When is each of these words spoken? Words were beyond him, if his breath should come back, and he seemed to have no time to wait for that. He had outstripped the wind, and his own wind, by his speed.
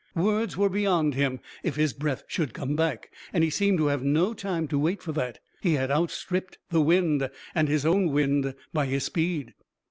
Words 0.15 0.57
were 0.57 0.67
beyond 0.67 1.13
him, 1.13 1.41
if 1.61 1.75
his 1.75 1.93
breath 1.93 2.23
should 2.27 2.55
come 2.55 2.75
back, 2.75 3.11
and 3.31 3.43
he 3.43 3.51
seemed 3.51 3.77
to 3.77 3.85
have 3.85 4.01
no 4.03 4.33
time 4.33 4.67
to 4.69 4.79
wait 4.79 4.99
for 5.03 5.11
that. 5.11 5.37
He 5.61 5.73
had 5.73 5.91
outstripped 5.91 6.57
the 6.71 6.81
wind, 6.81 7.29
and 7.53 7.67
his 7.67 7.85
own 7.85 8.07
wind, 8.07 8.55
by 8.73 8.87
his 8.87 9.03
speed. 9.03 9.53